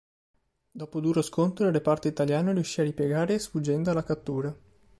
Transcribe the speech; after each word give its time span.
Dopo 0.71 0.99
duro 0.99 1.21
scontro 1.21 1.67
il 1.67 1.73
reparto 1.73 2.07
italiano 2.07 2.51
riuscì 2.51 2.81
a 2.81 2.85
ripiegare 2.85 3.37
sfuggendo 3.37 3.91
alla 3.91 4.03
cattura. 4.03 4.57